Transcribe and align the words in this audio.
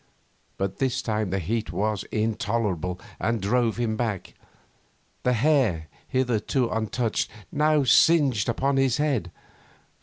But 0.57 0.79
this 0.79 1.03
time 1.03 1.29
the 1.29 1.37
heat 1.37 1.71
was 1.71 2.01
intolerable 2.05 2.99
and 3.19 3.39
drove 3.39 3.77
him 3.77 3.95
back. 3.97 4.33
The 5.21 5.33
hair, 5.33 5.89
hitherto 6.07 6.69
untouched, 6.69 7.29
now 7.51 7.83
singed 7.83 8.49
upon 8.49 8.77
his 8.77 8.97
head. 8.97 9.31